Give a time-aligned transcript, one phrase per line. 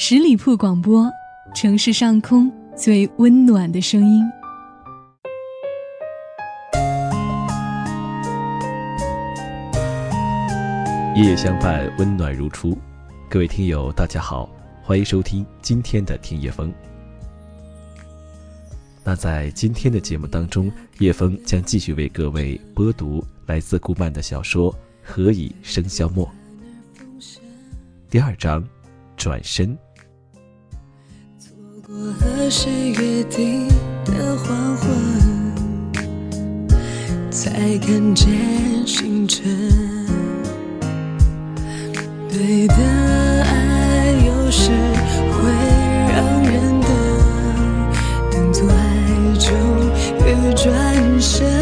[0.00, 1.10] 十里铺广播，
[1.56, 4.24] 城市上空最温暖的声音。
[11.16, 12.78] 夜夜相伴，温暖如初。
[13.28, 14.48] 各位听友，大家好，
[14.84, 16.72] 欢迎收听今天的听夜风。
[19.02, 20.70] 那在今天的节目当中，
[21.00, 24.72] 叶枫将继续为各位播读来自顾漫的小说
[25.02, 26.24] 《何以笙箫默》
[28.08, 28.64] 第二章，
[29.16, 29.76] 转身。
[31.90, 33.66] 我和谁约定
[34.04, 34.86] 的黄昏，
[37.30, 38.28] 才看见
[38.86, 39.42] 星辰。
[42.28, 44.70] 对的爱有时
[45.32, 45.50] 会
[46.12, 46.90] 让人等，
[48.32, 48.76] 等错爱
[49.38, 49.48] 中
[50.26, 51.57] 欲转身。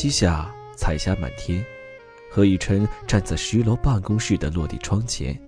[0.00, 1.62] 西下，彩霞满天。
[2.30, 5.38] 何以琛站在十楼办公室的落地窗前，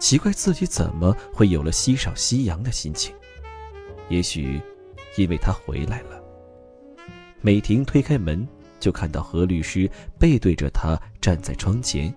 [0.00, 3.14] 奇怪自己怎么会有了欣赏夕阳的心情。
[4.08, 4.60] 也许，
[5.16, 6.20] 因为他回来了。
[7.40, 8.44] 美婷推开门，
[8.80, 9.88] 就看到何律师
[10.18, 12.12] 背对着他站在窗前，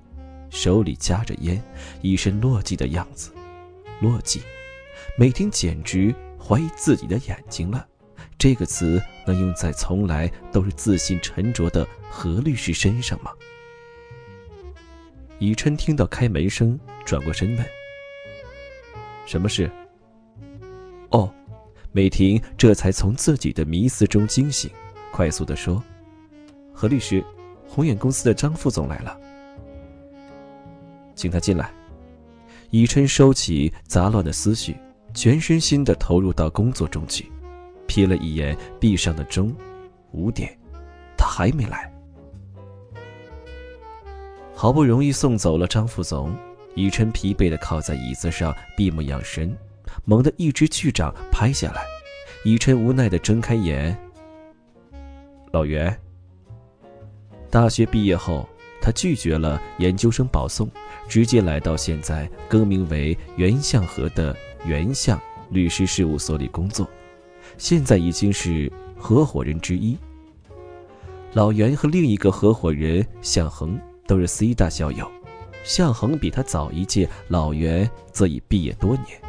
[0.50, 1.64] 手里夹着烟，
[2.02, 3.32] 一身落寂的样子。
[4.02, 4.40] 落寂，
[5.16, 6.12] 美婷简直
[6.44, 7.86] 怀疑自己的眼睛了。
[8.40, 13.32] 这个词能用在从来都是自信沉着的何律师身上吗？
[15.40, 17.66] 以琛听到开门声，转过身问
[19.26, 19.70] ：“什么事？”
[21.12, 21.30] 哦，
[21.92, 24.72] 美婷这才从自己的迷思中惊醒，
[25.12, 25.84] 快速的说
[26.74, 27.24] ：“何律师，
[27.68, 29.20] 宏远公司的张副总来了，
[31.14, 31.74] 请他进来。”
[32.72, 34.76] 以琛收起杂乱的思绪，
[35.14, 37.32] 全身心的投入到工作中去。
[37.94, 39.56] 瞥了一眼壁上的钟，
[40.14, 40.58] 五点，
[41.16, 41.94] 他还没来。
[44.56, 46.36] 好不容易送走了张副总，
[46.74, 49.56] 以琛疲惫的靠在椅子上闭目养神。
[50.06, 51.84] 猛地，一只巨掌拍下来，
[52.44, 53.96] 以琛无奈的睁开眼。
[55.52, 55.96] 老袁。
[57.52, 58.50] 大学毕业后，
[58.82, 60.68] 他拒绝了研究生保送，
[61.08, 65.22] 直接来到现在更名为袁向和的袁向
[65.52, 66.90] 律师事务所里工作。
[67.58, 69.98] 现在已经是合伙人之一。
[71.34, 75.10] 老袁和另一个合伙人向恒都是 C 大校友，
[75.64, 79.20] 向恒比他早一届，老袁则已毕业多年，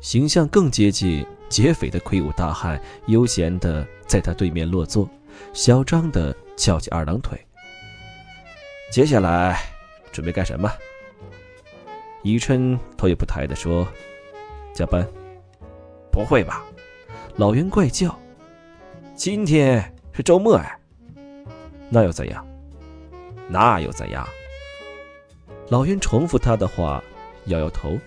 [0.00, 5.08] 形象更接近劫匪的魁梧大汉，悠闲的在他对面落座，
[5.52, 7.38] 嚣张的翘起二郎腿。
[8.90, 9.60] 接下来
[10.10, 10.68] 准备干什么？
[12.24, 13.86] 宜春头也不抬的说
[14.74, 15.06] ：“加班。”
[16.10, 16.64] 不会吧，
[17.36, 18.18] 老袁怪叫。
[19.14, 20.78] 今天是周末哎，
[21.90, 22.46] 那又怎样？
[23.48, 24.26] 那又怎样？
[25.70, 27.02] 老袁重复他的话，
[27.46, 27.98] 摇摇头。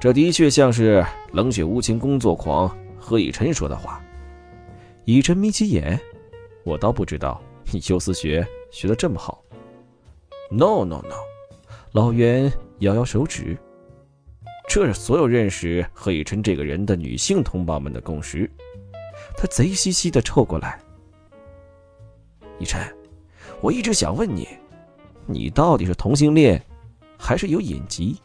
[0.00, 4.00] 这的确像是冷血无情工作狂何以琛说的话。
[5.04, 5.98] 以琛眯起眼，
[6.62, 7.42] 我倒不知道
[7.72, 9.42] 你修斯学学的这么好。
[10.50, 11.16] No no no，
[11.92, 13.58] 老袁摇摇手指。
[14.68, 18.48] 这是所有认识何以琛这个人的女性同胞们的共识。
[19.34, 20.78] 他贼兮兮的凑过来
[22.60, 22.78] ：“以琛，
[23.62, 24.46] 我一直想问你，
[25.26, 26.62] 你到底是同性恋，
[27.16, 28.20] 还是有隐疾？”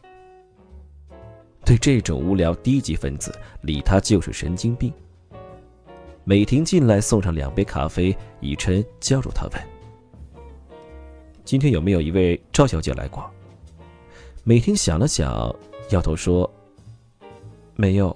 [1.66, 4.94] 对这种无聊低级分子，理他就是神经病。
[6.26, 9.62] 美婷进来送上两杯咖啡，以琛叫住他问
[11.46, 13.24] ：“今天有没有一位赵小姐来过？”
[14.44, 15.56] 美婷想了想。
[15.94, 16.52] 摇头说
[17.78, 18.16] ：“没有。”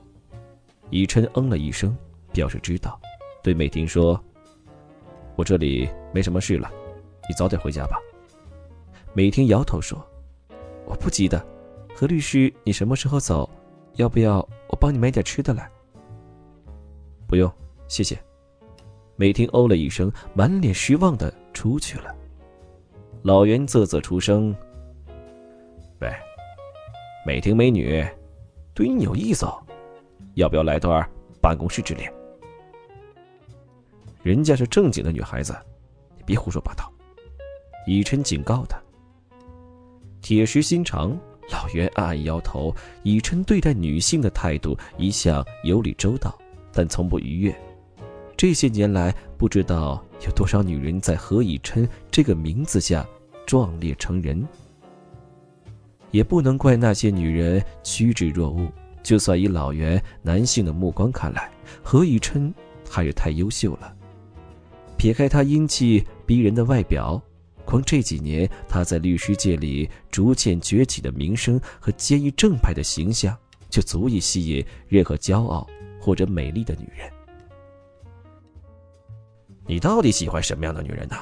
[0.89, 1.95] 以琛嗯了一声，
[2.33, 2.99] 表示知道，
[3.43, 4.19] 对美婷说
[5.37, 6.71] ：“我这里没什么事了，
[7.29, 7.97] 你早点回家吧。”
[9.13, 10.03] 美婷摇头说
[10.85, 11.45] ：“我不急的，
[11.95, 13.47] 何律师，你什么时候走？
[13.97, 14.37] 要不要
[14.69, 15.69] 我帮你买点吃的来
[17.27, 17.51] ？”“不用，
[17.87, 18.17] 谢谢。”
[19.17, 22.15] 美婷哦了一声，满脸失望的出去了。
[23.21, 24.55] 老袁啧啧出声
[26.01, 26.11] ：“喂。”
[27.27, 28.07] 美婷美女，
[28.73, 29.61] 对你有意思哦，
[30.35, 31.05] 要不要来段
[31.41, 32.09] 办公室之恋？
[34.23, 35.53] 人家是正经的女孩子，
[36.15, 36.89] 你别胡说八道。
[37.85, 38.79] 以琛警告他。
[40.21, 41.19] 铁石心肠，
[41.51, 42.73] 老袁暗暗摇头。
[43.03, 46.33] 以琛对待女性的态度一向有礼周到，
[46.71, 47.53] 但从不逾越。
[48.37, 53.05] 这些年来，不知道有多少女人在何以琛这个名字下
[53.45, 54.47] 壮烈成人。
[56.11, 58.71] 也不能怪那些女人趋之若鹜。
[59.03, 61.49] 就算以老袁男性的目光看来，
[61.81, 62.53] 何以琛
[62.89, 63.95] 还是太优秀了。
[64.97, 67.21] 撇开他英气逼人的外表，
[67.63, 73.37] 光这几年他在律师界里逐渐崛起的名声和坚毅正派的形象，
[73.69, 75.65] 就足以吸引任何骄傲
[76.01, 77.09] 或者美丽的女人。
[79.65, 81.15] 你到底喜欢什么样的女人呢？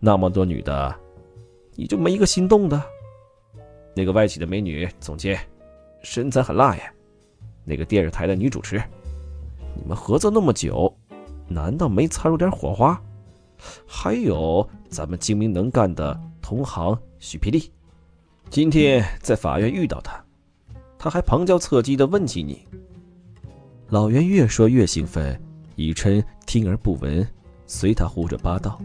[0.00, 0.94] 那么多女的，
[1.74, 2.82] 你就没一个心动的？
[3.94, 5.38] 那个外企的美女总监，
[6.02, 6.92] 身材很辣呀。
[7.64, 8.82] 那个电视台的女主持，
[9.74, 10.94] 你们合作那么久，
[11.48, 13.00] 难道没擦出点火花？
[13.86, 17.70] 还有咱们精明能干的同行许皮利，
[18.50, 20.22] 今天在法院遇到他，
[20.98, 22.66] 他还旁敲侧击的问起你。
[23.88, 25.40] 老袁越说越兴奋，
[25.76, 27.26] 以琛听而不闻。
[27.66, 28.78] 随他胡说八道。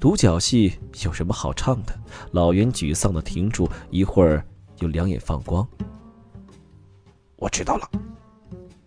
[0.00, 0.72] 独角戏
[1.04, 1.94] 有什么好唱的？
[2.32, 4.42] 老袁沮丧的停住，一会儿
[4.78, 5.66] 又两眼放光。
[7.36, 7.90] 我知道了，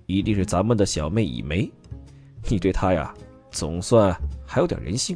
[0.07, 1.71] 一定是咱们的小妹以梅。
[2.50, 3.13] 你对她呀，
[3.51, 4.12] 总算
[4.44, 5.15] 还有点人性。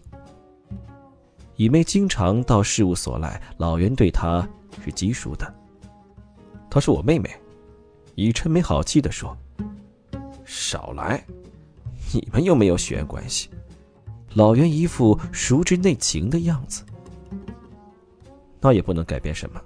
[1.55, 4.47] 以梅经常到事务所来，老袁对她
[4.85, 5.51] 是极熟的。
[6.69, 7.27] 她是我妹妹。
[8.13, 9.35] 以琛没好气的说
[10.45, 11.23] ：“少来。”
[12.13, 13.49] 你们又没有血缘关系，
[14.33, 16.83] 老袁一副熟知内情的样子，
[18.61, 19.59] 那也不能改变什么。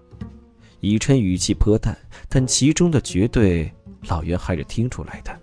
[0.80, 1.98] 以琛语气颇淡，
[2.30, 3.72] 但其中的绝对，
[4.08, 5.38] 老袁还是听出来的。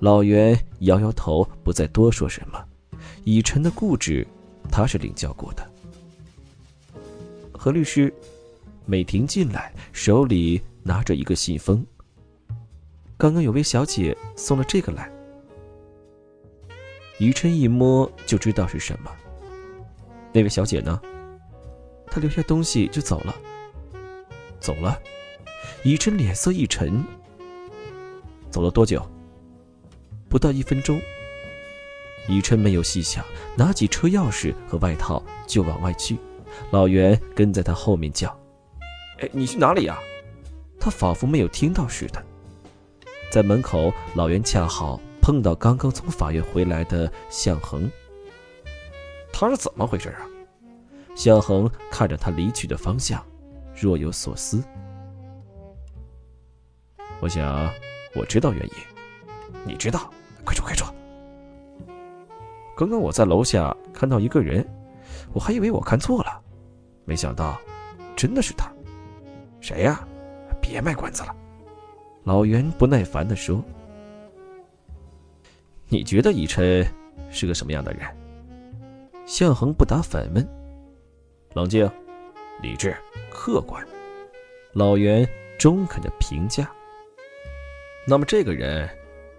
[0.00, 2.62] 老袁摇摇头，不再多说什么。
[3.24, 4.26] 以琛的固执，
[4.70, 5.70] 他是领教过的。
[7.52, 8.12] 何律师，
[8.86, 11.84] 美婷进来，手里拿着一个信封。
[13.16, 15.10] 刚刚有位小姐送了这个来。
[17.18, 19.10] 以琛一摸就知道是什么。
[20.32, 21.00] 那位小姐呢？
[22.06, 23.34] 她留下东西就走了。
[24.60, 24.98] 走了。
[25.82, 27.04] 以琛脸色一沉。
[28.50, 29.04] 走了多久？
[30.28, 31.00] 不到一分钟。
[32.28, 33.24] 以琛没有细想，
[33.56, 36.16] 拿起车钥匙和外套就往外去。
[36.70, 38.28] 老袁跟在他后面叫
[39.20, 39.98] ：“哎，你去哪里呀？”
[40.78, 42.24] 他仿佛没有听到似的。
[43.30, 45.00] 在门口，老袁恰好。
[45.20, 47.90] 碰到刚刚从法院回来的向恒，
[49.32, 50.26] 他是怎么回事啊？
[51.14, 53.24] 向恒看着他离去的方向，
[53.74, 54.62] 若有所思。
[57.20, 57.68] 我想，
[58.14, 58.72] 我知道原因。
[59.64, 60.10] 你知道？
[60.44, 60.86] 快说快说！
[62.76, 64.66] 刚刚我在楼下看到一个人，
[65.32, 66.40] 我还以为我看错了，
[67.04, 67.60] 没想到
[68.16, 68.72] 真的是他。
[69.60, 70.06] 谁呀？
[70.62, 71.34] 别卖关子了。
[72.24, 73.62] 老袁不耐烦地说。
[75.88, 76.86] 你觉得以琛
[77.30, 78.02] 是个什么样的人？
[79.26, 80.46] 向恒不答反问。
[81.54, 81.90] 冷静、
[82.62, 82.94] 理智、
[83.30, 83.84] 客观。
[84.74, 85.26] 老袁
[85.58, 86.70] 中肯的评价。
[88.06, 88.88] 那么这个人，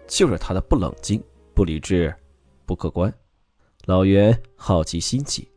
[0.08, 2.13] 就是他的不冷静、不理智、
[2.65, 3.13] 不客观。
[3.86, 5.48] 老袁好奇心起。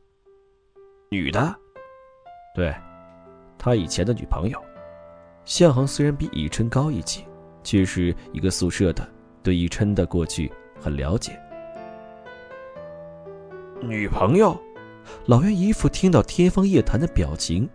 [1.10, 1.54] 女的？
[2.54, 2.74] 对，
[3.58, 4.62] 他以前的女朋友。
[5.44, 7.24] 向恒虽然比以琛高一级，
[7.64, 9.06] 却是一个宿舍的，
[9.42, 10.52] 对以琛的过去。
[10.82, 11.38] 很了解，
[13.80, 14.60] 女朋友，
[15.26, 17.68] 老袁一副听到天方夜谭的表情。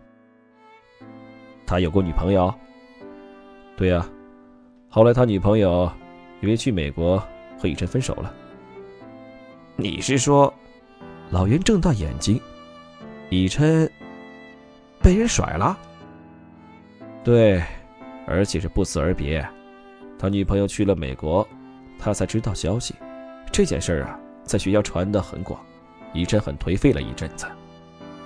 [1.65, 2.53] 他有过女朋友？
[3.77, 4.05] 对呀，
[4.89, 5.89] 后来他女朋友
[6.41, 7.17] 因为去美国
[7.57, 8.33] 和以琛分手了。
[9.77, 10.53] 你是说，
[11.29, 12.41] 老袁睁大眼睛，
[13.29, 13.89] 以琛
[15.01, 15.79] 被人甩了？
[17.23, 17.63] 对，
[18.27, 19.47] 而且是不辞而别。
[20.19, 21.47] 他女朋友去了美国。
[21.99, 22.95] 他才知道消息，
[23.51, 25.59] 这件事儿啊，在学校传得很广。
[26.13, 27.45] 以琛很颓废了一阵子，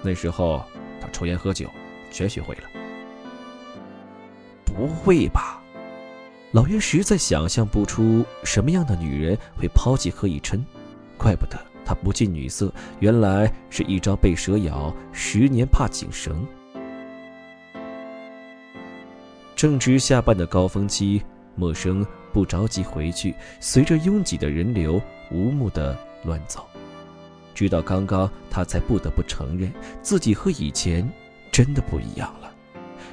[0.04, 0.64] 那时候
[1.02, 1.68] 他抽烟喝酒，
[2.12, 2.62] 全学会了。
[4.64, 5.62] 不会吧？
[6.52, 10.64] 老袁实在想象不出什么样的女人会抛弃何以琛，
[11.18, 16.46] 怪不得他不近女色，原来是一朝被蛇咬，十年怕井绳。
[19.56, 21.22] 正值下班的高峰期，
[21.56, 22.06] 陌生。
[22.34, 26.66] 不着急回去，随着拥挤的人流无目的乱走，
[27.54, 29.72] 直到刚刚，他才不得不承认
[30.02, 31.10] 自己和以前
[31.52, 32.52] 真的不一样了。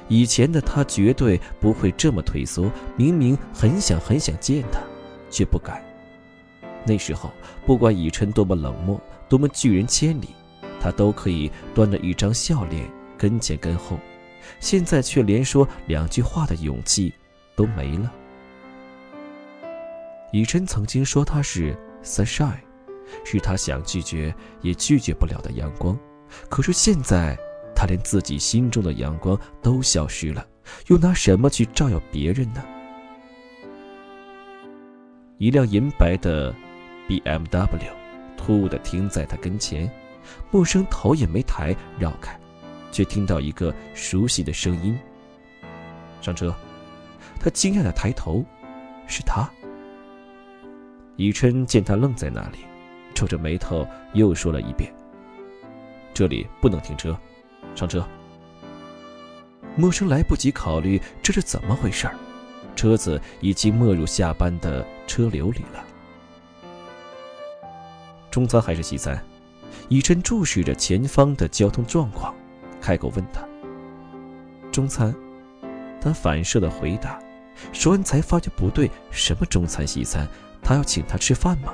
[0.07, 4.79] 以前的他绝对不会这么退缩，明明很想很想见他，
[5.29, 5.83] 却不敢。
[6.85, 7.31] 那时候，
[7.65, 10.29] 不管以琛多么冷漠，多么拒人千里，
[10.79, 13.99] 他都可以端着一张笑脸跟前跟后。
[14.59, 17.13] 现在却连说两句话的勇气
[17.55, 18.11] 都没了。
[20.31, 22.59] 以琛曾经说他是 sunshine，
[23.25, 25.97] 是他想拒绝也拒绝不了的阳光，
[26.49, 27.37] 可是现在。
[27.75, 30.45] 他连自己心中的阳光都消失了，
[30.87, 32.61] 又拿什么去照耀别人呢？
[35.37, 36.53] 一辆银白的
[37.07, 37.89] BMW
[38.35, 39.89] 突兀地停在他跟前，
[40.51, 42.37] 陌生头也没抬，绕开，
[42.91, 44.99] 却听到一个熟悉的声音
[46.19, 46.53] ：“上车。”
[47.39, 48.43] 他惊讶地抬头，
[49.07, 49.49] 是他。
[51.19, 52.59] 以琛见他愣在那里，
[53.13, 54.89] 皱着眉头又说了一遍
[56.15, 57.15] ：“这里不能停车。”
[57.75, 58.07] 上车。
[59.75, 62.15] 陌生来不及考虑这是怎么回事儿，
[62.73, 65.83] 车子已经没入下班的车流里了。
[68.31, 69.21] 中餐还是西餐？
[69.89, 72.33] 以琛注视着前方的交通状况，
[72.79, 73.45] 开口问他
[74.71, 75.13] ：“中餐。”
[75.99, 77.19] 他反射的回答，
[77.73, 80.25] 说完才发觉不对，什么中餐西餐？
[80.69, 81.73] 他要请他吃饭吗？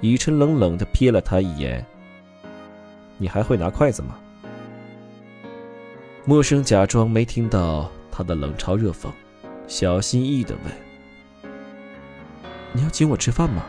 [0.00, 1.84] 以琛冷冷的瞥了他一眼
[3.18, 4.16] ：“你还会拿筷子吗？”
[6.24, 9.10] 陌生假装没听到他的冷嘲热讽，
[9.66, 11.52] 小心翼翼地问
[12.72, 13.66] ：“你要请我吃饭吗？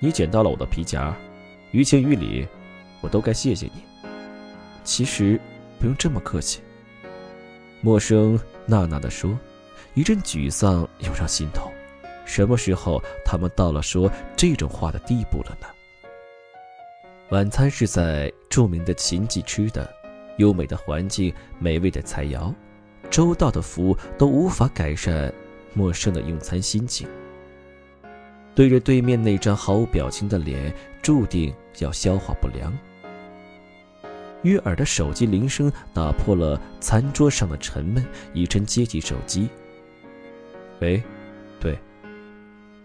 [0.00, 1.14] 你捡到了我的皮夹，
[1.70, 2.44] 于情于理，
[3.02, 3.84] 我都该谢谢你。
[4.82, 5.40] 其实
[5.78, 6.60] 不用这么客气。”
[7.80, 8.36] 陌生
[8.66, 9.38] 呐呐地说，
[9.94, 11.70] 一阵沮丧涌上心头。
[12.32, 15.66] 什么时候他们到了说这种话的地步了呢？
[17.30, 19.92] 晚餐是在著名的秦记吃的。
[20.36, 22.54] 优美的环境，美味的菜肴，
[23.10, 25.30] 周到的服务都无法改善
[25.74, 27.08] 陌生的用餐心情。
[28.54, 30.72] 对着对面那张毫无表情的脸，
[31.02, 32.72] 注定要消化不良。
[34.42, 39.48] 悦耳的手机铃声打破了餐桌上的沉闷，以琛接起手机
[40.80, 41.02] ：“喂，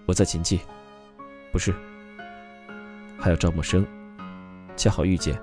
[0.05, 0.59] 我在秦记，
[1.51, 1.73] 不是，
[3.19, 3.85] 还有赵默笙，
[4.75, 5.39] 恰好遇见，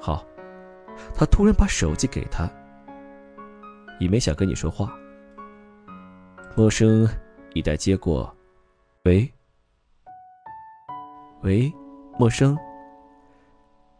[0.00, 0.24] 好。”
[1.12, 2.48] 他突然把手机给他，
[3.98, 4.96] 也没想跟你说话。
[6.54, 7.10] 默笙
[7.52, 8.32] 一待接过，
[9.02, 9.28] 喂，
[11.42, 11.72] 喂，
[12.16, 12.56] 默笙。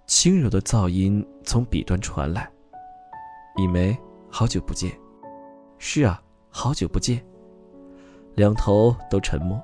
[0.06, 2.48] 轻柔的噪音从彼端传来，
[3.56, 3.98] 以梅，
[4.30, 4.96] 好久不见。
[5.78, 7.20] 是啊，好久不见。
[8.34, 9.60] 两头都沉默，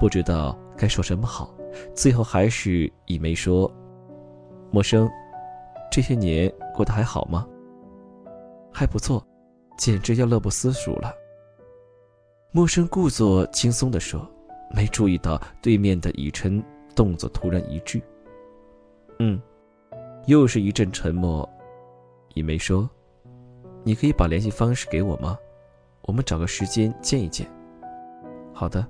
[0.00, 1.54] 不知道该说什么好。
[1.94, 3.70] 最后还是一梅说
[4.70, 5.10] ：“陌生。”
[5.90, 7.46] 这些年过得还好吗？
[8.72, 9.22] 还不错，
[9.76, 11.14] 简直要乐不思蜀了。
[12.50, 14.26] 陌生故作轻松地说，
[14.74, 16.62] 没注意到对面的以琛
[16.94, 18.00] 动作突然一滞。
[19.18, 19.40] 嗯，
[20.26, 21.48] 又是一阵沉默。
[22.34, 22.88] 以梅说
[23.84, 25.38] ：“你可以把联系方式给我吗？
[26.02, 27.46] 我们找个时间见一见。”
[28.62, 28.86] 好的。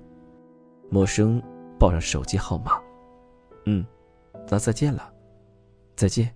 [0.90, 1.42] 陌生
[1.78, 2.78] 报上手机号码。
[3.64, 3.82] 嗯，
[4.50, 5.10] 那再见了。
[5.96, 6.30] 再见。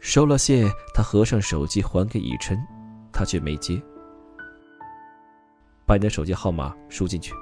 [0.00, 2.58] 收了谢，他合上手机还给以琛，
[3.12, 3.78] 他却没接。
[5.84, 7.34] 把你的手机号码输进去。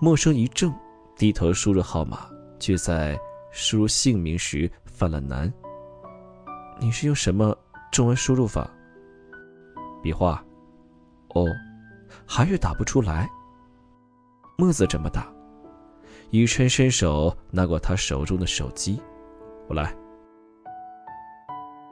[0.00, 0.72] 陌生一怔，
[1.14, 3.18] 低头输入号码，却在
[3.50, 5.52] 输入姓名时犯了难。
[6.80, 7.54] 你是用什么
[7.90, 8.70] 中文输入法？
[10.02, 10.42] 笔画。
[11.34, 11.44] 哦，
[12.26, 13.28] 还是打不出来。
[14.62, 15.26] 墨子这么大。
[16.30, 19.02] 雨琛伸手拿过他手中的手机，
[19.68, 19.92] 我来。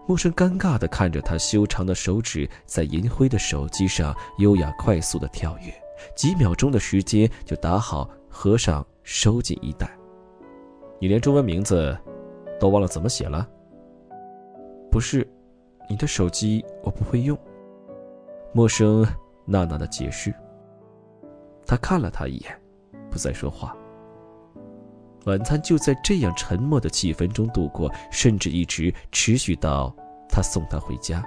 [0.06, 5.74] 陌生尴尬地看着他修长的手指在银灰的手机上优雅快速的跳跃，
[6.14, 9.90] 几秒钟的时间就打好、合上、收进衣袋。
[11.00, 11.98] 你连中文名字
[12.60, 13.48] 都忘了怎么写了？
[14.92, 15.28] 不是，
[15.88, 17.36] 你的手机我不会用。
[18.54, 19.04] 陌生
[19.44, 20.32] 娜娜的解释。
[21.66, 22.59] 他看了他一眼，
[23.10, 23.76] 不再说话。
[25.26, 29.94] 晚餐就在这样沉默的气氛中度过，甚至一直持续到
[30.28, 31.22] 他送她回家。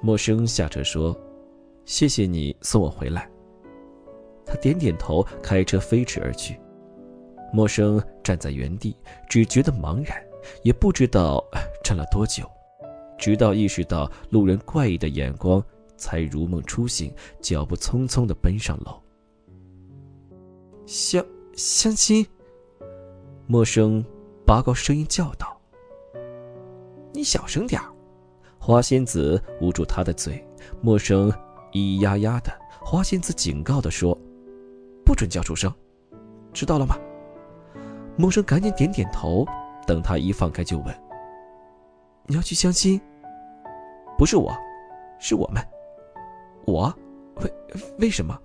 [0.00, 1.16] 陌生下车说
[1.86, 3.28] ：“谢谢你送我回来。”
[4.44, 6.58] 他点点头，开车飞驰而去。
[7.52, 8.96] 陌生站在原地，
[9.28, 10.16] 只觉得茫然，
[10.62, 11.44] 也不知道
[11.84, 12.44] 站了多久，
[13.18, 15.62] 直到意识到路人怪异的眼光，
[15.96, 19.00] 才如梦初醒，脚步匆匆地奔上楼。
[20.88, 21.22] 相。
[21.54, 22.26] 相亲。
[23.46, 24.02] 陌生
[24.46, 25.60] 拔高声音叫道
[27.12, 27.92] ：“你小声点儿。
[28.58, 30.42] 花仙子捂住他的嘴，
[30.80, 31.30] 陌生
[31.72, 32.50] 咿咿呀呀的。
[32.80, 34.16] 花仙子警告的说
[35.04, 35.70] ：“不准叫出声，
[36.54, 36.96] 知道了吗？”
[38.16, 39.44] 陌生赶紧点点头。
[39.86, 41.02] 等他一放开，就问
[42.26, 42.98] ：“你要去相亲
[44.16, 44.56] ？”“不是我，
[45.18, 45.62] 是我们。
[46.66, 46.94] ”“我？
[47.42, 47.54] 为
[47.98, 48.38] 为什么？”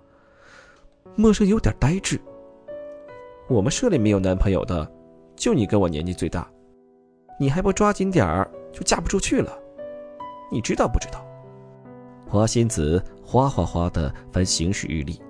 [1.15, 2.19] 陌生有点呆滞。
[3.49, 4.89] “我们社里没有男朋友的，
[5.35, 6.49] 就你跟我年纪最大，
[7.39, 9.51] 你还不抓紧点儿，就嫁不出去了。
[10.51, 11.25] 你知道不知道？”
[12.27, 15.21] 花仙子哗哗哗的翻行事日历。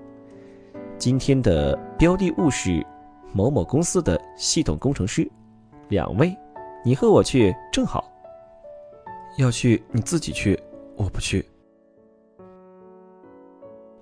[0.98, 2.86] 今天的标的物是
[3.34, 5.30] 某某公司的系统工程师。
[5.90, 6.34] 两位，
[6.86, 8.10] 你和我去正好。
[9.38, 10.58] 要去你自己去，
[10.96, 11.46] 我不去。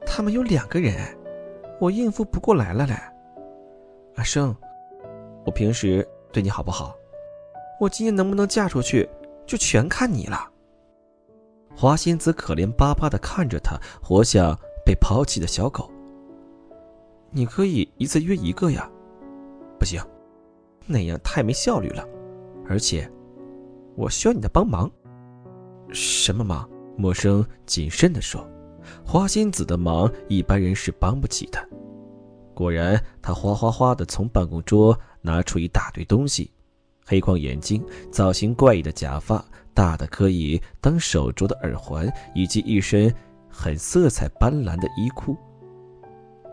[0.06, 0.94] 他们有两个人，
[1.80, 2.94] 我应付不过来了嘞。
[4.16, 4.56] 阿生，
[5.46, 6.96] 我平时对你好不好？
[7.80, 9.10] 我今年能不能嫁出去，
[9.46, 10.50] 就全看你了。
[11.76, 15.90] 花仙子可怜巴巴的看着他，活像被抛弃的小狗。
[17.32, 18.90] 你可以一次约一个呀，
[19.80, 20.02] 不行。
[20.86, 22.06] 那样太没效率了，
[22.68, 23.10] 而且，
[23.96, 24.92] 我需要你的帮忙。
[25.92, 26.70] 什么忙？
[26.98, 28.46] 陌生谨慎地说
[29.06, 31.58] ：“花仙子的忙，一般人是帮不起的。”
[32.62, 36.52] 果然，他哗哗哗地从办公桌拿出一大堆东西：
[37.08, 43.12] 黑框眼镜、造型怪异的假发、大的可以当手镯的耳环，以及一身
[43.50, 45.36] 很色彩斑斓的衣裤。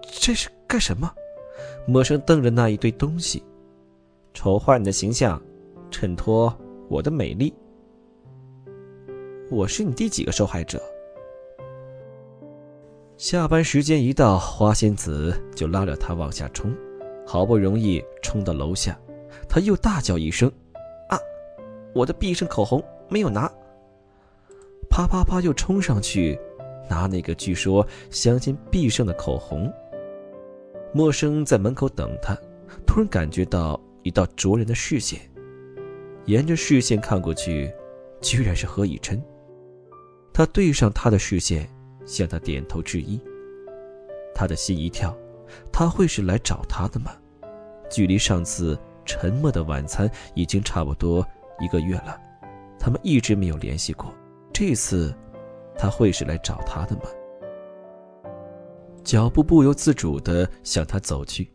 [0.03, 1.13] 这是干什么？
[1.87, 3.45] 陌生瞪着那一堆东西。
[4.33, 5.39] 丑化你的形象，
[5.91, 6.57] 衬托
[6.89, 7.53] 我的美丽。
[9.51, 10.81] 我是你第几个受害者？
[13.19, 16.73] 下班时间一到，花仙子就拉着他往下冲，
[17.27, 18.97] 好不容易冲到楼下，
[19.49, 20.49] 他又大叫一声
[21.11, 21.19] ：“啊，
[21.93, 23.51] 我的必胜口红没有拿！”
[24.89, 26.39] 啪啪啪，又冲上去
[26.89, 29.69] 拿那个据说相亲必胜的口红。
[30.95, 32.39] 陌生在门口等他，
[32.87, 33.79] 突然感觉到。
[34.05, 35.21] 一道灼人的视线，
[36.25, 37.71] 沿着视线看过去，
[38.23, 39.21] 居然是何以琛。
[40.33, 41.69] 他对上他的视线，
[42.09, 43.21] 向他点头致意。
[44.35, 45.17] 他的心一跳，
[45.71, 47.13] 他会是来找他的吗？
[47.91, 51.25] 距离上次沉默的晚餐已经差不多
[51.61, 52.21] 一个月了，
[52.79, 54.13] 他们一直没有联系过。
[54.53, 55.15] 这次，
[55.77, 57.03] 他会是来找他的吗？
[59.05, 61.49] 脚步不由自主地向他走去。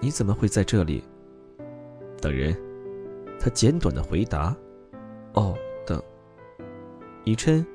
[0.00, 1.04] 你怎么会在这里？
[2.20, 2.56] 等人。
[3.42, 4.54] 他简短的回答
[5.32, 6.02] ：“哦，等。”
[7.24, 7.66] 以琛，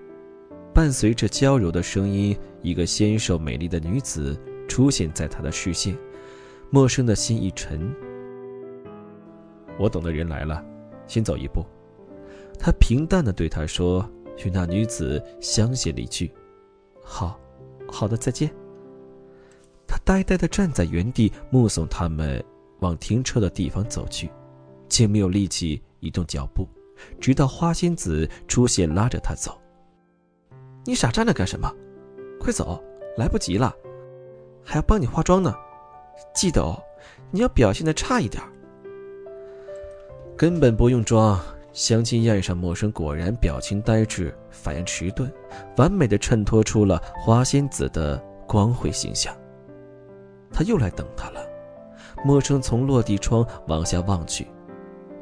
[0.76, 5.98] 伴随着娇柔的声音，一个纤瘦美丽的女子出现在他的视线。
[6.70, 7.96] 陌生的心一沉。
[9.80, 10.62] 我等的人来了，
[11.08, 11.66] 先走一步。
[12.60, 14.06] 他平淡的对他说，
[14.44, 16.30] 与那女子相携离去。
[17.02, 17.40] 好，
[17.88, 18.52] 好的，再见。
[19.88, 22.44] 他呆呆地站在原地，目送他们
[22.82, 24.30] 往停车的地方走去，
[24.90, 26.68] 竟没有力气移动脚步，
[27.18, 29.58] 直到花仙子出现拉着他走。
[30.86, 31.70] 你傻站着干什么？
[32.40, 32.82] 快走，
[33.18, 33.76] 来不及了，
[34.64, 35.54] 还要帮你化妆呢。
[36.34, 36.80] 记得哦，
[37.32, 38.42] 你要表现的差一点。
[40.38, 41.40] 根本不用装，
[41.74, 45.32] 相亲宴上，陌生果然表情呆滞，反应迟钝，
[45.78, 49.36] 完美的衬托出了花仙子的光辉形象。
[50.54, 51.42] 他又来等他了。
[52.24, 54.48] 陌生从落地窗往下望去，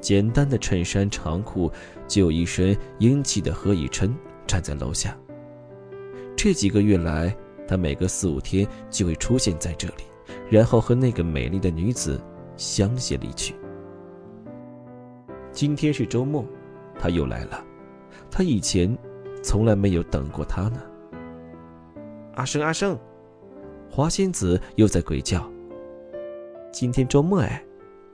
[0.02, 1.72] 简单的衬衫长裤，
[2.08, 4.14] 就一身英气的何以琛
[4.46, 5.18] 站在楼下。
[6.36, 7.36] 这几个月来，
[7.68, 10.04] 他每隔四五天就会出现在这里，
[10.50, 12.20] 然后和那个美丽的女子
[12.58, 13.56] 相携离去。
[15.52, 16.44] 今天是周末，
[17.00, 17.64] 他又来了。
[18.30, 18.98] 他以前
[19.44, 20.82] 从来没有等过他呢。
[22.36, 22.98] 阿生，阿生。
[23.90, 25.48] 花仙子又在鬼叫。
[26.72, 27.64] 今天周末哎，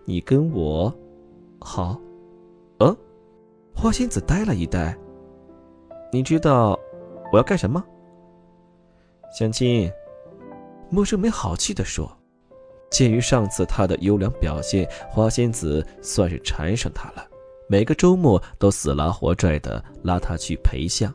[0.04, 0.94] 你跟我，
[1.62, 1.98] 好，
[2.80, 2.96] 嗯，
[3.74, 4.94] 花仙子呆了一呆。
[6.12, 6.78] 你知道
[7.32, 7.82] 我要干什么？
[9.32, 9.92] 相亲。
[10.90, 12.10] 陌生梅好气地说。
[12.90, 17.24] 鉴于上次他的优良表现，花仙子算是缠上他了，
[17.68, 21.14] 每个周末都死拉活拽的拉他去陪相。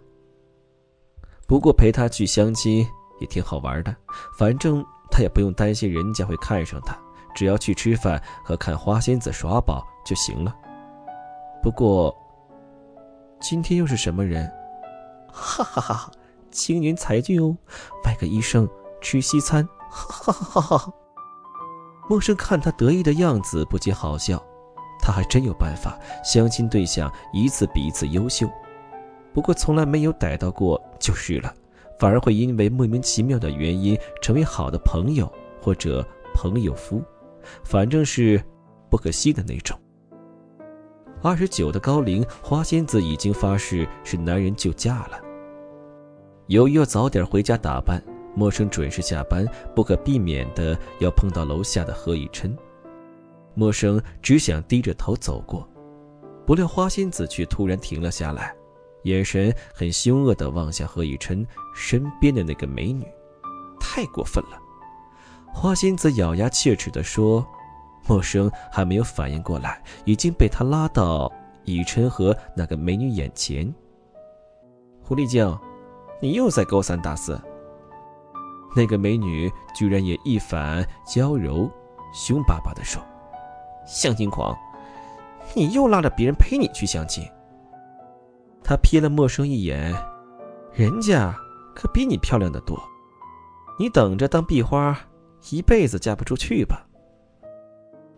[1.49, 2.87] 不过陪他去相亲。
[3.21, 3.95] 也挺好玩的，
[4.37, 6.99] 反正他也不用担心人家会看上他，
[7.33, 10.53] 只要去吃饭和看花仙子耍宝就行了。
[11.63, 12.15] 不过，
[13.41, 14.51] 今天又是什么人？
[15.33, 16.13] 哈哈哈哈！
[16.55, 17.55] 青云才俊哦，
[18.05, 18.67] 外个医生
[19.01, 20.93] 吃西餐，哈哈哈哈！
[22.09, 24.43] 陌生看他得意的样子，不禁好笑。
[25.01, 28.49] 他还真有办法，相亲对象一次比一次优秀，
[29.35, 31.53] 不过从来没有逮到过就是了，
[31.99, 37.03] 反而会因为莫名其妙的原因成为好的朋友或者朋友夫，
[37.65, 38.43] 反正是
[38.89, 39.79] 不可惜的那种。
[41.21, 45.24] 二十九的高龄，花仙子已经发誓是男人就嫁了。
[46.49, 48.03] 由于要早点回家打扮，
[48.35, 52.55] 陌生准时下班，不可避免的要碰到楼下的何以琛。
[53.55, 55.67] 陌生只想低着头走过，
[56.45, 58.55] 不料花仙子却突然停了下来，
[59.05, 63.07] 眼神很凶恶的望向何以琛身边的那个美女，
[63.81, 64.59] 太过分了！
[65.53, 67.47] 花仙子咬牙切齿的说
[68.07, 71.33] ：“陌生还没有反应过来，已经被他拉到
[71.65, 73.73] 以琛和那个美女眼前。”
[75.01, 75.57] 狐狸精，
[76.21, 77.41] 你又在勾三搭四！
[78.77, 81.71] 那个美女居然也一反娇柔，
[82.13, 83.01] 凶巴巴地说。
[83.87, 84.57] 相亲狂，
[85.55, 87.23] 你又拉着别人陪你去相亲。
[88.63, 89.95] 他瞥了陌生一眼，
[90.73, 91.35] 人家
[91.75, 92.83] 可比你漂亮的多，
[93.79, 94.99] 你等着当壁花，
[95.51, 96.87] 一辈子嫁不出去吧。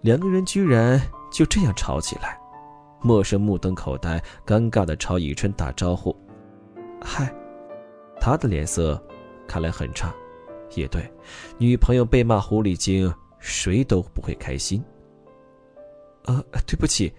[0.02, 1.00] 两个人居然
[1.32, 2.38] 就这样吵起来，
[3.02, 6.16] 陌生目瞪口呆，尴尬的朝以琛打招呼
[7.02, 7.34] ：“嗨。”
[8.20, 9.00] 他的脸色
[9.46, 10.12] 看来很差，
[10.74, 11.10] 也对，
[11.58, 14.82] 女朋友被骂狐狸精，谁都不会开心。
[16.24, 17.14] 呃，对不起，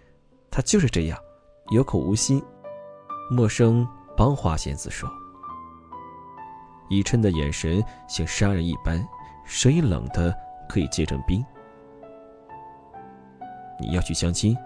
[0.52, 1.18] 他就是这样，
[1.70, 2.42] 有口无心。
[3.30, 5.10] 陌生帮花仙子说。
[6.90, 9.06] 以琛的眼神像杀人一般，
[9.46, 10.34] 声音冷的
[10.70, 11.44] 可以结成冰。
[13.80, 14.58] 你要去相亲？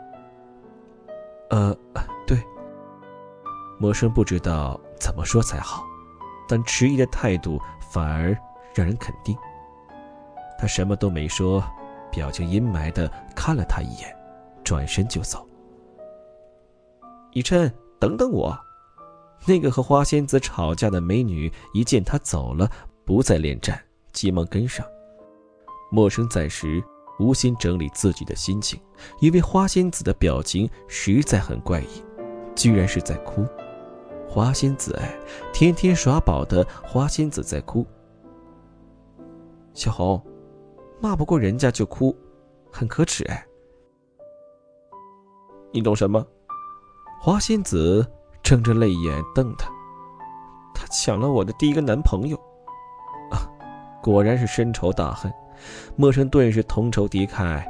[1.50, 1.76] 呃，
[2.26, 2.40] 对。
[3.80, 5.84] 陌生不知道怎么说才好，
[6.52, 8.38] 但迟疑的态度反而
[8.76, 9.34] 让人肯定。
[10.60, 11.64] 他什么都没说，
[12.12, 14.14] 表情阴霾的看了他一眼。
[14.64, 15.48] 转身就走。
[17.32, 18.58] 以琛，等等我！
[19.46, 22.70] 那个和花仙子吵架的美女一见他走了，
[23.04, 23.82] 不再恋战，
[24.14, 24.86] 急忙跟上。
[25.90, 26.82] 陌生暂时，
[27.20, 28.80] 无心整理自己的心情，
[29.20, 32.04] 因为花仙子的表情实在很怪异，
[32.56, 33.44] 居然是在哭。
[34.34, 35.14] 花仙子哎，
[35.52, 37.86] 天天耍宝的花仙子在哭。
[39.74, 40.26] 小红，
[41.02, 42.16] 骂不过人家就哭，
[42.72, 43.46] 很可耻哎。
[45.74, 46.26] 你懂什么？
[47.20, 48.10] 花仙子
[48.42, 49.70] 睁着泪眼瞪他。
[50.74, 52.38] 他抢了我的第一个男朋友，
[53.32, 53.44] 啊，
[54.02, 55.30] 果然是深仇大恨。
[55.98, 57.62] 莫生顿时同仇敌忾，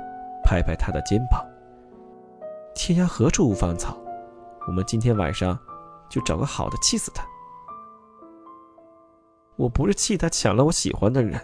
[0.44, 1.44] 拍拍他的肩膀。
[2.76, 3.98] 天涯何处无芳草？
[4.68, 5.58] 我们今天晚上
[6.12, 7.26] 就找个好的气死他。
[9.56, 11.40] 我不是气他抢了我喜欢的人，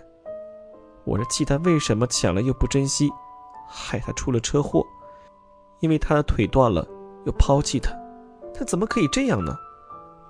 [1.05, 3.09] 我是气他为什么抢了又不珍惜，
[3.67, 4.85] 害他出了车祸。
[5.79, 6.87] 因为他的腿断了，
[7.25, 7.91] 又抛弃他，
[8.51, 9.55] 他怎么可以这样呢？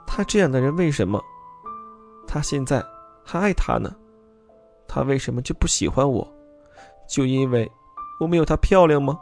[0.05, 1.21] 他这样的人为什么？
[2.27, 2.85] 他现在
[3.23, 3.95] 还爱他呢？
[4.89, 6.27] 他为什么就不喜欢我？
[7.09, 7.71] 就因为
[8.19, 9.17] 我没有她漂亮吗？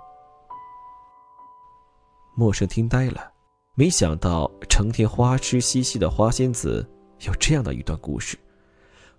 [2.33, 3.31] 陌生听呆了，
[3.77, 6.87] 没想到成天花痴嬉戏的花仙子
[7.27, 8.37] 有这样的一段故事。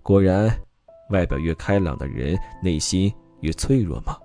[0.02, 0.50] 果然，
[1.10, 4.16] 外表越开朗的人，内心越脆弱吗？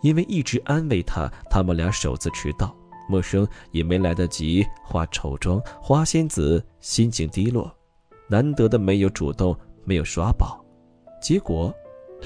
[0.00, 2.74] 因为一直安慰他，他们俩首次迟到，
[3.06, 7.70] 陌生也没来得及化丑妆，花仙子心情低落，
[8.28, 10.64] 难得的没有主动，没有耍宝，
[11.20, 11.74] 结果，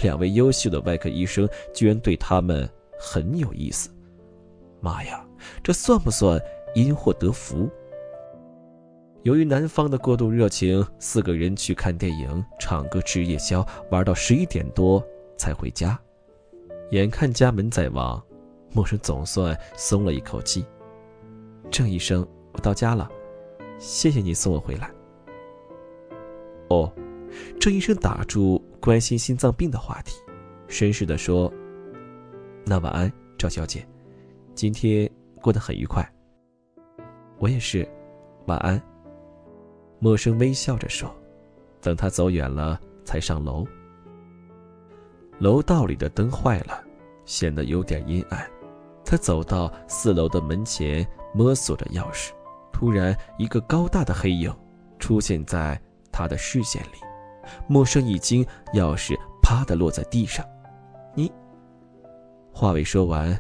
[0.01, 3.91] 两位优秀的外科医生居然对他们很有意思，
[4.81, 5.27] 妈呀，
[5.63, 6.41] 这算不算
[6.75, 7.69] 因祸得福？
[9.23, 15.05] 由于男方的过度热情，四个人去看电影、唱歌、吃夜宵，玩到十一点多
[15.37, 15.99] 才回家。
[16.91, 18.21] 眼看家门在望，
[18.73, 20.65] 陌生总算松了一口气。
[21.71, 23.09] 郑医生，我到家了，
[23.79, 24.91] 谢谢你送我回来。
[26.69, 26.93] 哦，
[27.61, 30.17] 郑医生打住关心心脏病的话题，
[30.69, 31.51] 绅士的说
[32.67, 33.87] ：“那晚安，赵小姐，
[34.55, 35.09] 今天
[35.43, 36.03] 过得很愉快。
[37.39, 37.87] 我也是，
[38.47, 38.81] 晚安。”
[40.01, 41.15] 陌生微笑着说，
[41.81, 43.67] 等他走远了，才上楼。
[45.39, 46.83] 楼道里的灯坏了，
[47.25, 48.49] 显得有点阴暗。
[49.05, 52.31] 他走到四楼的门前，摸索着钥匙。
[52.73, 54.55] 突然，一个高大的黑影
[54.99, 56.99] 出现在他的视线里。
[57.69, 60.45] 陌生一惊，钥匙啪的落在地上。
[61.15, 61.31] 你……
[62.53, 63.37] 话未说完，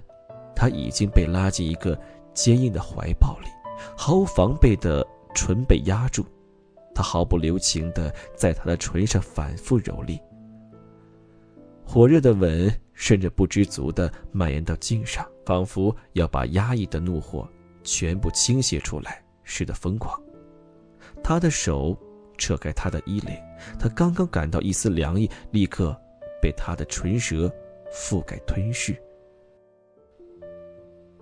[0.62, 1.98] 他已经被拉进一个
[2.32, 3.48] 坚硬的怀抱里，
[3.96, 6.24] 毫无防备的唇被压住。
[6.94, 10.20] 他毫不留情的在他的唇上反复蹂躏。
[11.84, 17.44] 火热的吻甚至不知足的蔓延到颈上，仿佛要把压抑的怒火
[17.82, 20.16] 全部倾泻出来似的疯狂。
[21.24, 21.98] 他的手
[22.38, 23.36] 扯开她的衣领，
[23.80, 26.00] 他刚刚感到一丝凉意，立刻
[26.40, 27.52] 被他的唇舌
[27.92, 28.96] 覆盖吞噬。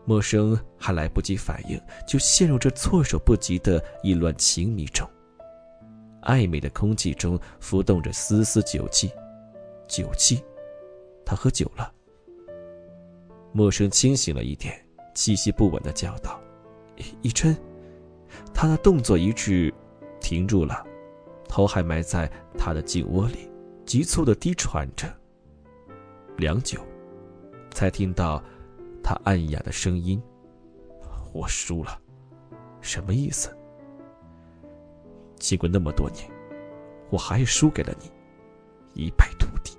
[0.04, 5.08] 陌生还来不及反应，就陷入这措手不及的意乱情迷中。
[6.22, 9.10] 暧昧的空气中浮动着丝丝酒气，
[9.86, 10.42] 酒气，
[11.24, 11.92] 他喝酒了。
[13.52, 14.74] 陌生清醒了一点，
[15.14, 16.40] 气息不稳的叫道
[17.22, 17.56] ：“一琛。”
[18.54, 19.72] 他的动作一致，
[20.20, 20.84] 停住了，
[21.48, 23.50] 头还埋在他的颈窝里，
[23.84, 25.06] 急促的低喘着。
[26.36, 26.80] 良久，
[27.70, 28.42] 才听到。
[29.02, 30.22] 他暗哑的声音
[31.32, 31.98] ：“我输了，
[32.80, 33.56] 什么意思？
[35.36, 36.30] 经过那么多年，
[37.10, 38.10] 我还输给了你，
[38.94, 39.76] 一败涂地。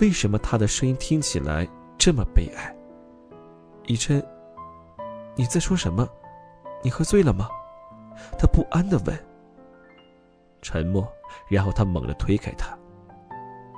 [0.00, 2.74] 为什么他的声音听起来这么悲哀？”
[3.86, 4.22] 以琛，
[5.34, 6.08] 你在说什么？
[6.82, 7.48] 你喝醉了吗？
[8.38, 9.18] 他不安的问。
[10.60, 11.06] 沉默，
[11.48, 12.76] 然后他猛地推开他，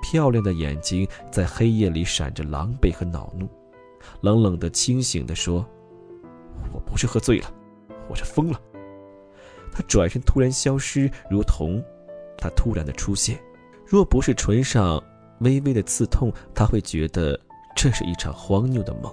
[0.02, 3.48] 漂亮的眼睛在黑夜里闪着狼狈和恼怒。
[4.20, 5.66] 冷冷的、清醒的说
[6.72, 7.52] ：“我不是喝醉了，
[8.08, 8.60] 我是疯了。”
[9.72, 11.82] 他转身突然消失，如同
[12.36, 13.40] 他突然的出现。
[13.86, 15.02] 若不是唇上
[15.40, 17.38] 微微的刺痛，他会觉得
[17.76, 19.12] 这是一场荒谬的梦。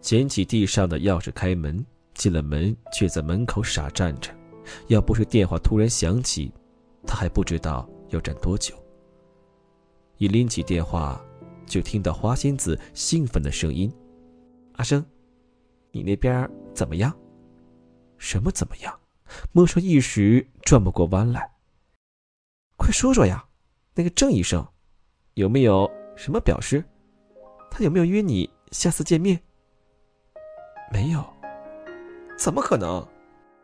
[0.00, 4.30] 捡起地上的钥匙，开门，进了门，却在门口傻站着。
[4.88, 6.52] 要不是电话突然响起，
[7.06, 8.74] 他还不知道要站多久。
[10.16, 11.22] 一拎起电话。
[11.70, 13.90] 就听到花仙子兴奋的声音
[14.74, 15.06] ：“阿生，
[15.92, 17.16] 你那边怎么样？
[18.18, 19.00] 什么怎么样？”
[19.52, 21.48] 莫说一时转不过弯来。
[22.76, 23.46] 快说说呀，
[23.94, 24.66] 那个郑医生，
[25.34, 26.84] 有没有什么表示？
[27.70, 29.40] 他有没有约你下次见面？
[30.92, 31.24] 没有。
[32.36, 33.06] 怎么可能？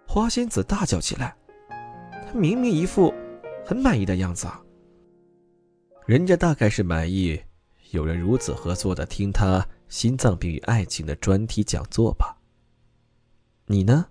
[0.06, 1.36] 花仙子大叫起来。
[1.68, 3.12] 他明明一副
[3.64, 4.62] 很满意的样子啊。
[6.06, 7.42] 人家大概是满意。
[7.90, 12.36] 有人如此合作的听他心脏病与爱情的专题讲座吧？
[13.66, 14.06] 你呢？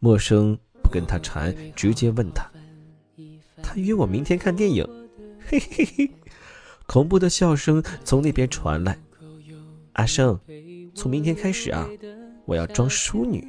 [0.00, 2.50] 陌生不跟他缠，直接问他。
[3.62, 4.86] 他约我明天看电影。
[5.46, 6.10] 嘿嘿嘿，
[6.86, 8.98] 恐怖的笑声从那边传来。
[9.92, 10.38] 阿生，
[10.94, 11.88] 从明天开始啊，
[12.44, 13.46] 我要装淑女。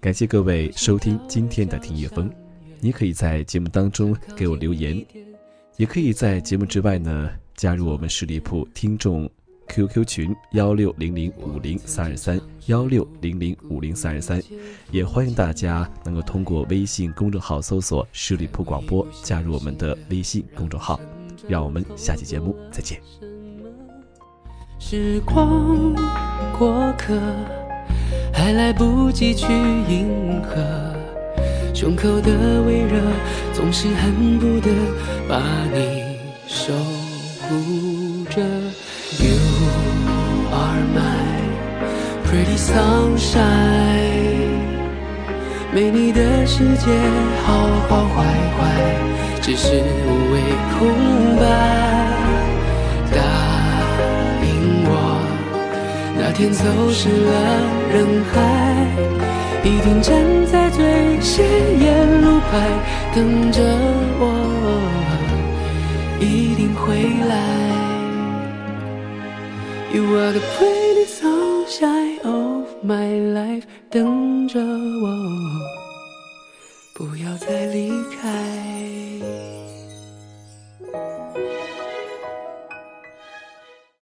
[0.00, 2.30] 感谢各位收听今天的听夜风，
[2.80, 5.04] 你可以在节目当中给我留言。
[5.76, 9.28] 也可以在节目之外呢，加入我们十里铺听众
[9.68, 14.40] QQ 群幺六零零五零三二三幺六零零五零三二三，
[14.90, 21.00] 也欢迎大家能够通过微信公众号搜索十里铺广播，加入我们的微信公众号。
[21.48, 22.98] 让我们下期节目再见。
[24.78, 25.94] 时光
[26.58, 27.18] 过客，
[28.32, 30.83] 还来不及去迎合。
[31.74, 33.00] 胸口的微热，
[33.52, 34.70] 总是恨不得
[35.28, 36.04] 把你
[36.46, 36.72] 守
[37.42, 38.40] 护着。
[39.18, 39.36] You
[40.52, 41.02] are my
[42.24, 43.42] pretty sunshine，
[45.74, 46.86] 没你的世界
[47.44, 48.24] 好好坏
[48.56, 48.60] 坏，
[49.42, 50.34] 只是无谓
[50.78, 50.88] 空
[51.40, 51.42] 白。
[53.10, 53.18] 答
[54.42, 54.48] 应
[54.86, 54.90] 我，
[56.16, 57.32] 那天走失了
[57.92, 57.94] 人
[58.32, 59.23] 海。
[59.64, 60.14] 一定站
[60.46, 61.42] 在最显
[61.80, 62.68] 眼路牌
[63.14, 63.62] 等着
[64.20, 64.22] 我，
[66.20, 67.34] 一定会来。
[69.94, 75.08] You are the pretty sunshine of my life，等着我，
[76.92, 77.88] 不要再离
[78.20, 78.73] 开。